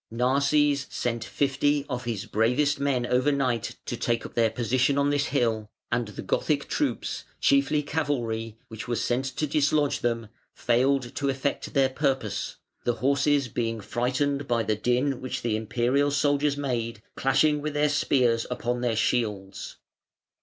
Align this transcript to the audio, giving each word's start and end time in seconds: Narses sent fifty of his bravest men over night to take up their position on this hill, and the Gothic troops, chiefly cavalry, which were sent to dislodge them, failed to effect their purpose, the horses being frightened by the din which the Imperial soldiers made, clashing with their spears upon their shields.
Narses 0.09 0.87
sent 0.89 1.23
fifty 1.23 1.85
of 1.87 2.05
his 2.05 2.25
bravest 2.25 2.79
men 2.79 3.05
over 3.05 3.31
night 3.31 3.75
to 3.85 3.95
take 3.95 4.25
up 4.25 4.33
their 4.33 4.49
position 4.49 4.97
on 4.97 5.11
this 5.11 5.27
hill, 5.27 5.69
and 5.91 6.07
the 6.07 6.23
Gothic 6.23 6.67
troops, 6.67 7.23
chiefly 7.39 7.83
cavalry, 7.83 8.57
which 8.67 8.87
were 8.87 8.95
sent 8.95 9.25
to 9.25 9.45
dislodge 9.45 9.99
them, 9.99 10.29
failed 10.55 11.13
to 11.13 11.29
effect 11.29 11.75
their 11.75 11.89
purpose, 11.89 12.55
the 12.83 12.93
horses 12.95 13.47
being 13.47 13.79
frightened 13.79 14.47
by 14.47 14.63
the 14.63 14.75
din 14.75 15.21
which 15.21 15.43
the 15.43 15.55
Imperial 15.55 16.09
soldiers 16.09 16.57
made, 16.57 17.03
clashing 17.15 17.61
with 17.61 17.75
their 17.75 17.87
spears 17.87 18.47
upon 18.49 18.81
their 18.81 18.95
shields. 18.95 19.77